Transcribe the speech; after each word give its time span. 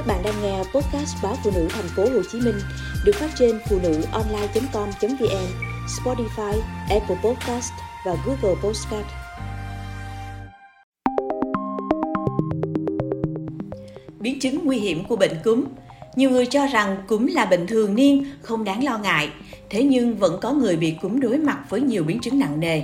Các 0.00 0.06
bạn 0.06 0.22
đang 0.24 0.42
nghe 0.42 0.58
podcast 0.58 1.16
báo 1.22 1.36
phụ 1.44 1.50
nữ 1.54 1.68
thành 1.70 1.88
phố 1.96 2.02
Hồ 2.02 2.22
Chí 2.32 2.40
Minh 2.40 2.54
được 3.04 3.12
phát 3.14 3.30
trên 3.38 3.58
phụ 3.68 3.78
nữ 3.82 4.02
online.com.vn, 4.12 5.46
Spotify, 5.86 6.60
Apple 6.90 7.16
Podcast 7.24 7.72
và 8.06 8.16
Google 8.26 8.60
Podcast. 8.62 9.06
Biến 14.20 14.40
chứng 14.40 14.64
nguy 14.64 14.78
hiểm 14.78 15.04
của 15.04 15.16
bệnh 15.16 15.34
cúm 15.44 15.64
Nhiều 16.16 16.30
người 16.30 16.46
cho 16.46 16.66
rằng 16.66 16.96
cúm 17.08 17.26
là 17.26 17.44
bệnh 17.44 17.66
thường 17.66 17.94
niên, 17.94 18.24
không 18.42 18.64
đáng 18.64 18.84
lo 18.84 18.98
ngại. 18.98 19.28
Thế 19.70 19.82
nhưng 19.82 20.16
vẫn 20.16 20.38
có 20.42 20.52
người 20.52 20.76
bị 20.76 20.94
cúm 21.02 21.20
đối 21.20 21.38
mặt 21.38 21.58
với 21.68 21.80
nhiều 21.80 22.04
biến 22.04 22.20
chứng 22.20 22.38
nặng 22.38 22.60
nề. 22.60 22.82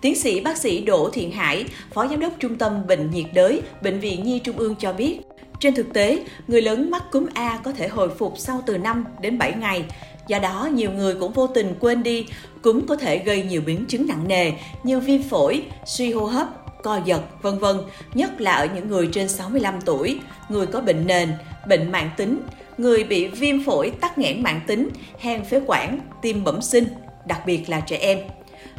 Tiến 0.00 0.16
sĩ 0.16 0.40
bác 0.40 0.56
sĩ 0.56 0.80
Đỗ 0.84 1.10
Thiện 1.12 1.30
Hải, 1.30 1.64
Phó 1.94 2.08
Giám 2.08 2.20
đốc 2.20 2.32
Trung 2.38 2.58
tâm 2.58 2.86
Bệnh 2.86 3.10
nhiệt 3.10 3.26
đới, 3.34 3.62
Bệnh 3.82 4.00
viện 4.00 4.24
Nhi 4.24 4.38
Trung 4.38 4.56
ương 4.56 4.74
cho 4.78 4.92
biết, 4.92 5.20
trên 5.60 5.74
thực 5.74 5.92
tế, 5.92 6.24
người 6.48 6.62
lớn 6.62 6.90
mắc 6.90 7.02
cúm 7.10 7.26
A 7.34 7.58
có 7.64 7.72
thể 7.72 7.88
hồi 7.88 8.08
phục 8.08 8.34
sau 8.38 8.62
từ 8.66 8.78
5 8.78 9.04
đến 9.20 9.38
7 9.38 9.52
ngày. 9.52 9.84
Do 10.26 10.38
đó, 10.38 10.68
nhiều 10.74 10.90
người 10.90 11.14
cũng 11.14 11.32
vô 11.32 11.46
tình 11.46 11.74
quên 11.80 12.02
đi 12.02 12.26
cúm 12.62 12.86
có 12.86 12.96
thể 12.96 13.18
gây 13.18 13.42
nhiều 13.42 13.62
biến 13.66 13.84
chứng 13.88 14.06
nặng 14.06 14.28
nề 14.28 14.52
như 14.82 15.00
viêm 15.00 15.22
phổi, 15.22 15.62
suy 15.86 16.12
hô 16.12 16.24
hấp, 16.24 16.48
co 16.82 17.00
giật, 17.04 17.20
vân 17.42 17.58
vân, 17.58 17.76
nhất 18.14 18.40
là 18.40 18.52
ở 18.52 18.68
những 18.74 18.88
người 18.88 19.08
trên 19.12 19.28
65 19.28 19.80
tuổi, 19.80 20.20
người 20.48 20.66
có 20.66 20.80
bệnh 20.80 21.06
nền, 21.06 21.32
bệnh 21.68 21.92
mạng 21.92 22.10
tính, 22.16 22.40
người 22.78 23.04
bị 23.04 23.28
viêm 23.28 23.64
phổi 23.64 23.90
tắc 23.90 24.18
nghẽn 24.18 24.42
mạng 24.42 24.60
tính, 24.66 24.88
hen 25.18 25.44
phế 25.44 25.60
quản, 25.66 26.00
tim 26.22 26.44
bẩm 26.44 26.62
sinh, 26.62 26.84
đặc 27.26 27.40
biệt 27.46 27.68
là 27.68 27.80
trẻ 27.80 27.96
em. 27.96 28.18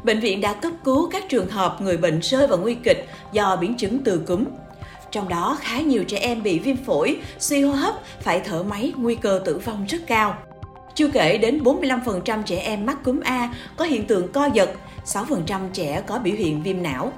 Bệnh 0.04 0.20
viện 0.20 0.42
đã 0.42 0.54
cấp 0.54 0.73
cứu 0.84 1.09
các 1.09 1.23
trường 1.30 1.50
hợp 1.50 1.78
người 1.82 1.98
bệnh 1.98 2.20
rơi 2.20 2.48
vào 2.48 2.58
nguy 2.58 2.76
kịch 2.76 3.08
do 3.32 3.56
biến 3.56 3.76
chứng 3.78 4.00
từ 4.04 4.22
cúm. 4.28 4.46
Trong 5.12 5.30
đó 5.30 5.58
khá 5.62 5.81
nhiều 5.81 6.04
trẻ 6.04 6.18
em 6.18 6.44
bị 6.44 6.59
viêm 6.59 6.77
phổi, 6.77 7.17
suy 7.40 7.62
hô 7.62 7.72
hấp, 7.72 7.95
phải 8.22 8.41
thở 8.45 8.63
máy, 8.63 8.94
nguy 8.95 9.16
cơ 9.16 9.41
tử 9.45 9.58
vong 9.58 9.86
rất 9.90 9.98
cao. 10.08 10.38
Chưa 10.95 11.08
kể 11.08 11.38
đến 11.38 11.64
45% 11.64 12.44
trẻ 12.44 12.59
em 12.59 12.86
mắc 12.86 13.03
cúm 13.03 13.19
A 13.19 13.53
có 13.78 13.86
hiện 13.86 14.06
tượng 14.08 14.31
co 14.31 14.50
giật, 14.53 14.69
6% 15.06 15.69
trẻ 15.73 16.03
có 16.08 16.19
biểu 16.19 16.36
hiện 16.36 16.64
viêm 16.64 16.84
não. 16.84 17.14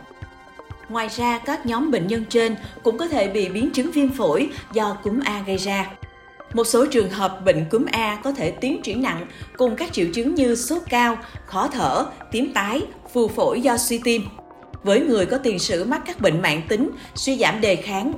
Ngoài 0.90 1.08
ra, 1.18 1.38
các 1.38 1.66
nhóm 1.66 1.92
bệnh 1.92 2.08
nhân 2.08 2.26
trên 2.30 2.56
cũng 2.84 2.98
có 2.98 3.08
thể 3.08 3.28
bị 3.28 3.50
biến 3.50 3.70
chứng 3.74 3.92
viêm 3.92 4.10
phổi 4.10 4.50
do 4.74 4.98
cúm 5.04 5.20
A 5.26 5.44
gây 5.48 5.58
ra. 5.58 5.92
Một 6.54 6.64
số 6.64 6.86
trường 6.86 7.10
hợp 7.10 7.40
bệnh 7.46 7.66
cúm 7.70 7.86
A 7.92 8.20
có 8.24 8.32
thể 8.32 8.52
tiến 8.52 8.82
triển 8.82 9.02
nặng 9.02 9.26
cùng 9.58 9.76
các 9.76 9.94
triệu 9.94 10.08
chứng 10.14 10.36
như 10.36 10.56
sốt 10.56 10.82
cao, 10.90 11.18
khó 11.46 11.68
thở, 11.68 12.06
tím 12.32 12.54
tái, 12.54 12.82
phù 13.14 13.28
phổi 13.28 13.62
do 13.62 13.78
suy 13.78 14.02
tim. 14.04 14.22
Với 14.84 15.00
người 15.02 15.26
có 15.26 15.38
tiền 15.38 15.60
sử 15.60 15.84
mắc 15.84 16.02
các 16.06 16.22
bệnh 16.22 16.42
mạng 16.42 16.62
tính, 16.68 16.90
suy 17.16 17.38
giảm 17.38 17.62
đề 17.62 17.76
kháng, 17.76 18.14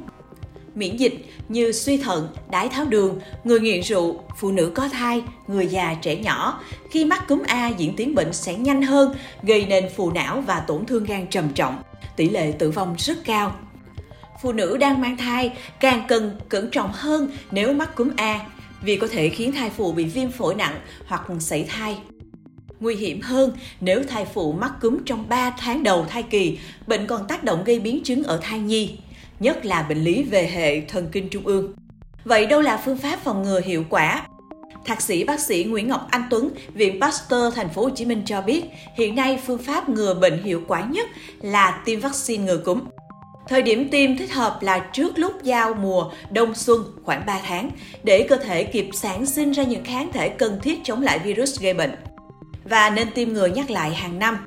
miễn 0.76 0.98
dịch 0.98 1.26
như 1.50 1.72
suy 1.72 1.98
thận, 1.98 2.28
đái 2.52 2.70
tháo 2.70 2.86
đường, 2.86 3.20
người 3.44 3.60
nghiện 3.60 3.82
rượu, 3.82 4.24
phụ 4.38 4.52
nữ 4.52 4.72
có 4.76 4.90
thai, 4.90 5.24
người 5.48 5.68
già, 5.68 5.96
trẻ 6.02 6.16
nhỏ, 6.16 6.62
khi 6.92 7.06
mắc 7.06 7.28
cúm 7.28 7.44
A 7.48 7.68
diễn 7.68 7.96
tiến 7.96 8.16
bệnh 8.16 8.34
sẽ 8.34 8.54
nhanh 8.54 8.82
hơn, 8.82 9.16
gây 9.44 9.66
nên 9.66 9.90
phù 9.96 10.12
não 10.12 10.42
và 10.42 10.60
tổn 10.60 10.86
thương 10.86 11.04
gan 11.04 11.28
trầm 11.28 11.50
trọng. 11.50 11.82
Tỷ 12.16 12.30
lệ 12.30 12.54
tử 12.60 12.72
vong 12.72 12.96
rất 12.98 13.18
cao. 13.26 13.56
Phụ 14.42 14.52
nữ 14.52 14.78
đang 14.78 15.02
mang 15.02 15.18
thai 15.18 15.52
càng 15.80 16.04
cần 16.08 16.40
cẩn 16.50 16.72
trọng 16.72 16.92
hơn 16.94 17.32
nếu 17.52 17.74
mắc 17.74 17.96
cúm 17.96 18.10
A 18.18 18.40
vì 18.82 18.98
có 18.98 19.08
thể 19.08 19.30
khiến 19.30 19.52
thai 19.52 19.70
phụ 19.70 19.92
bị 19.92 20.06
viêm 20.06 20.32
phổi 20.32 20.56
nặng 20.56 20.76
hoặc 21.08 21.22
sảy 21.40 21.66
thai. 21.70 21.98
Nguy 22.84 22.96
hiểm 22.96 23.22
hơn 23.22 23.52
nếu 23.82 24.04
thai 24.04 24.26
phụ 24.26 24.54
mắc 24.54 24.72
cúm 24.82 24.98
trong 25.06 25.30
3 25.30 25.50
tháng 25.60 25.84
đầu 25.84 26.06
thai 26.10 26.24
kỳ, 26.24 26.58
bệnh 26.88 27.08
còn 27.08 27.28
tác 27.28 27.44
động 27.44 27.64
gây 27.66 27.80
biến 27.80 28.04
chứng 28.04 28.24
ở 28.24 28.40
thai 28.42 28.60
nhi, 28.60 28.92
nhất 29.40 29.66
là 29.66 29.84
bệnh 29.84 30.04
lý 30.04 30.24
về 30.24 30.50
hệ 30.54 30.82
thần 30.82 31.08
kinh 31.12 31.30
trung 31.30 31.46
ương. 31.46 31.74
Vậy 32.26 32.46
đâu 32.46 32.62
là 32.62 32.82
phương 32.86 32.98
pháp 32.98 33.20
phòng 33.24 33.44
ngừa 33.44 33.62
hiệu 33.62 33.86
quả? 33.90 34.28
Thạc 34.86 35.02
sĩ 35.02 35.24
bác 35.24 35.40
sĩ 35.40 35.64
Nguyễn 35.64 35.88
Ngọc 35.88 36.08
Anh 36.10 36.24
Tuấn, 36.30 36.50
Viện 36.74 37.02
Pasteur 37.02 37.56
Thành 37.56 37.70
phố 37.70 37.82
Hồ 37.82 37.90
Chí 37.90 38.06
Minh 38.06 38.22
cho 38.26 38.42
biết, 38.42 38.64
hiện 38.98 39.16
nay 39.16 39.40
phương 39.46 39.64
pháp 39.64 39.90
ngừa 39.90 40.14
bệnh 40.14 40.44
hiệu 40.44 40.62
quả 40.68 40.88
nhất 40.92 41.08
là 41.42 41.82
tiêm 41.86 42.00
vaccine 42.00 42.44
ngừa 42.44 42.58
cúm. 42.58 42.80
Thời 43.48 43.62
điểm 43.62 43.90
tiêm 43.90 44.18
thích 44.18 44.32
hợp 44.32 44.58
là 44.62 44.90
trước 44.94 45.20
lúc 45.20 45.44
giao 45.44 45.74
mùa 45.74 46.12
đông 46.32 46.56
xuân 46.56 46.84
khoảng 47.04 47.26
3 47.26 47.40
tháng 47.46 47.70
để 48.04 48.26
cơ 48.30 48.36
thể 48.36 48.64
kịp 48.64 48.90
sản 48.94 49.26
sinh 49.26 49.52
ra 49.52 49.64
những 49.64 49.84
kháng 49.84 50.12
thể 50.12 50.30
cần 50.30 50.60
thiết 50.62 50.80
chống 50.84 51.02
lại 51.02 51.20
virus 51.20 51.60
gây 51.60 51.74
bệnh. 51.74 51.92
Và 52.64 52.90
nên 52.90 53.12
tiêm 53.12 53.34
ngừa 53.34 53.48
nhắc 53.48 53.72
lại 53.72 53.94
hàng 53.94 54.20
năm. 54.20 54.38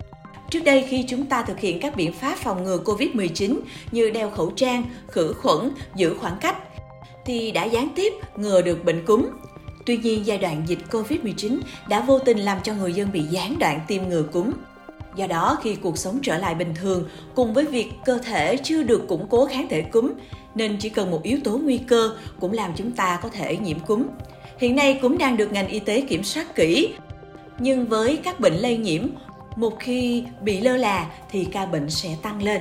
Trước 0.51 0.61
đây 0.65 0.87
khi 0.89 1.05
chúng 1.09 1.27
ta 1.27 1.43
thực 1.43 1.61
hiện 1.61 1.81
các 1.81 1.97
biện 1.97 2.13
pháp 2.13 2.39
phòng 2.39 2.65
ngừa 2.65 2.79
COVID-19 2.85 3.59
như 3.93 4.11
đeo 4.11 4.31
khẩu 4.31 4.51
trang, 4.51 4.85
khử 5.09 5.33
khuẩn, 5.33 5.71
giữ 5.97 6.15
khoảng 6.21 6.37
cách 6.41 6.57
thì 7.25 7.51
đã 7.51 7.65
gián 7.65 7.89
tiếp 7.95 8.13
ngừa 8.37 8.63
được 8.63 8.85
bệnh 8.85 9.07
cúm. 9.07 9.27
Tuy 9.87 9.97
nhiên, 9.97 10.27
giai 10.27 10.39
đoạn 10.39 10.63
dịch 10.67 10.79
COVID-19 10.91 11.59
đã 11.89 12.01
vô 12.01 12.19
tình 12.19 12.39
làm 12.39 12.59
cho 12.63 12.75
người 12.75 12.93
dân 12.93 13.13
bị 13.13 13.23
gián 13.23 13.59
đoạn 13.59 13.81
tiêm 13.89 14.09
ngừa 14.09 14.23
cúm. 14.23 14.51
Do 15.17 15.27
đó, 15.27 15.59
khi 15.63 15.75
cuộc 15.75 15.99
sống 15.99 16.19
trở 16.23 16.39
lại 16.39 16.55
bình 16.55 16.75
thường, 16.75 17.09
cùng 17.35 17.55
với 17.55 17.65
việc 17.65 17.93
cơ 18.05 18.19
thể 18.19 18.57
chưa 18.57 18.83
được 18.83 19.09
củng 19.09 19.27
cố 19.31 19.47
kháng 19.47 19.69
thể 19.69 19.83
cúm, 19.83 20.13
nên 20.55 20.77
chỉ 20.81 20.89
cần 20.89 21.11
một 21.11 21.23
yếu 21.23 21.39
tố 21.45 21.59
nguy 21.59 21.79
cơ 21.79 22.11
cũng 22.41 22.53
làm 22.53 22.73
chúng 22.77 22.93
ta 22.93 23.19
có 23.23 23.29
thể 23.29 23.57
nhiễm 23.57 23.79
cúm. 23.81 24.07
Hiện 24.59 24.77
nay 24.77 24.99
cúm 25.03 25.19
đang 25.19 25.37
được 25.37 25.53
ngành 25.53 25.69
y 25.69 25.79
tế 25.79 26.01
kiểm 26.01 26.25
soát 26.25 26.55
kỹ, 26.55 26.89
nhưng 27.59 27.87
với 27.87 28.21
các 28.25 28.41
bệnh 28.41 28.55
lây 28.55 28.77
nhiễm, 28.77 29.07
một 29.57 29.77
khi 29.81 30.25
bị 30.41 30.61
lơ 30.61 30.77
là 30.77 31.07
thì 31.31 31.45
ca 31.45 31.67
bệnh 31.67 31.91
sẽ 31.91 32.09
tăng 32.23 32.43
lên. 32.43 32.61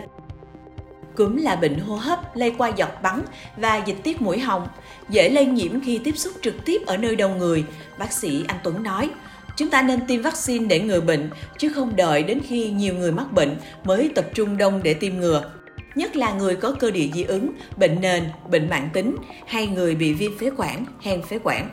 Cúm 1.15 1.35
là 1.35 1.55
bệnh 1.55 1.79
hô 1.79 1.95
hấp 1.95 2.35
lây 2.35 2.51
qua 2.57 2.69
giọt 2.69 2.91
bắn 3.03 3.21
và 3.57 3.77
dịch 3.85 3.97
tiết 4.03 4.21
mũi 4.21 4.39
họng, 4.39 4.67
dễ 5.09 5.29
lây 5.29 5.45
nhiễm 5.45 5.81
khi 5.81 5.97
tiếp 6.03 6.17
xúc 6.17 6.33
trực 6.41 6.65
tiếp 6.65 6.81
ở 6.85 6.97
nơi 6.97 7.15
đông 7.15 7.37
người, 7.37 7.63
bác 7.97 8.13
sĩ 8.13 8.43
Anh 8.47 8.57
Tuấn 8.63 8.83
nói. 8.83 9.09
Chúng 9.57 9.69
ta 9.69 9.81
nên 9.81 10.07
tiêm 10.07 10.21
vaccine 10.21 10.65
để 10.65 10.79
ngừa 10.79 11.01
bệnh, 11.01 11.29
chứ 11.57 11.69
không 11.75 11.95
đợi 11.95 12.23
đến 12.23 12.41
khi 12.47 12.69
nhiều 12.69 12.93
người 12.93 13.11
mắc 13.11 13.31
bệnh 13.31 13.55
mới 13.83 14.11
tập 14.15 14.25
trung 14.33 14.57
đông 14.57 14.83
để 14.83 14.93
tiêm 14.93 15.17
ngừa. 15.17 15.51
Nhất 15.95 16.15
là 16.15 16.33
người 16.33 16.55
có 16.55 16.71
cơ 16.71 16.91
địa 16.91 17.09
dị 17.13 17.23
ứng, 17.23 17.51
bệnh 17.77 18.01
nền, 18.01 18.23
bệnh 18.51 18.69
mạng 18.69 18.89
tính 18.93 19.15
hay 19.47 19.67
người 19.67 19.95
bị 19.95 20.13
viêm 20.13 20.37
phế 20.37 20.49
quản, 20.57 20.85
hen 21.01 21.21
phế 21.21 21.39
quản. 21.43 21.69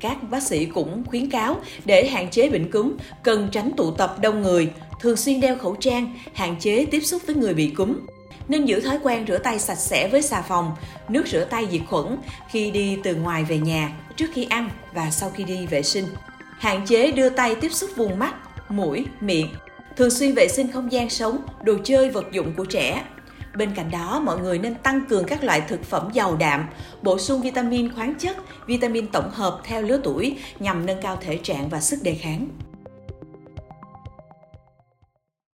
Các 0.00 0.30
bác 0.30 0.42
sĩ 0.42 0.64
cũng 0.64 1.02
khuyến 1.06 1.30
cáo 1.30 1.56
để 1.84 2.08
hạn 2.08 2.30
chế 2.30 2.48
bệnh 2.48 2.70
cúm 2.70 2.96
cần 3.22 3.48
tránh 3.52 3.70
tụ 3.76 3.90
tập 3.90 4.16
đông 4.20 4.42
người, 4.42 4.70
thường 5.00 5.16
xuyên 5.16 5.40
đeo 5.40 5.58
khẩu 5.58 5.76
trang, 5.76 6.14
hạn 6.34 6.56
chế 6.60 6.86
tiếp 6.90 7.00
xúc 7.00 7.22
với 7.26 7.36
người 7.36 7.54
bị 7.54 7.70
cúm. 7.70 7.98
Nên 8.48 8.64
giữ 8.64 8.80
thói 8.80 8.98
quen 9.02 9.24
rửa 9.28 9.38
tay 9.38 9.58
sạch 9.58 9.78
sẽ 9.78 10.08
với 10.08 10.22
xà 10.22 10.42
phòng, 10.42 10.76
nước 11.08 11.26
rửa 11.26 11.44
tay 11.44 11.68
diệt 11.70 11.80
khuẩn 11.88 12.16
khi 12.50 12.70
đi 12.70 12.98
từ 13.04 13.14
ngoài 13.14 13.44
về 13.44 13.58
nhà, 13.58 13.92
trước 14.16 14.26
khi 14.34 14.46
ăn 14.50 14.70
và 14.94 15.10
sau 15.10 15.30
khi 15.30 15.44
đi 15.44 15.66
vệ 15.66 15.82
sinh. 15.82 16.04
Hạn 16.58 16.86
chế 16.86 17.10
đưa 17.10 17.28
tay 17.28 17.54
tiếp 17.54 17.72
xúc 17.72 17.90
vùng 17.96 18.18
mắt, 18.18 18.34
mũi, 18.70 19.06
miệng. 19.20 19.48
Thường 19.96 20.10
xuyên 20.10 20.34
vệ 20.34 20.48
sinh 20.48 20.72
không 20.72 20.92
gian 20.92 21.10
sống, 21.10 21.38
đồ 21.62 21.74
chơi, 21.84 22.10
vật 22.10 22.26
dụng 22.32 22.52
của 22.56 22.64
trẻ. 22.64 23.02
Bên 23.58 23.74
cạnh 23.74 23.90
đó, 23.90 24.20
mọi 24.24 24.38
người 24.38 24.58
nên 24.58 24.74
tăng 24.74 25.00
cường 25.08 25.24
các 25.24 25.44
loại 25.44 25.60
thực 25.60 25.84
phẩm 25.84 26.08
giàu 26.12 26.36
đạm, 26.36 26.66
bổ 27.02 27.18
sung 27.18 27.42
vitamin 27.42 27.94
khoáng 27.94 28.14
chất, 28.18 28.36
vitamin 28.66 29.06
tổng 29.06 29.30
hợp 29.30 29.60
theo 29.64 29.82
lứa 29.82 30.00
tuổi 30.04 30.36
nhằm 30.60 30.86
nâng 30.86 31.02
cao 31.02 31.16
thể 31.20 31.38
trạng 31.42 31.68
và 31.68 31.80
sức 31.80 31.98
đề 32.02 32.14
kháng. 32.14 32.48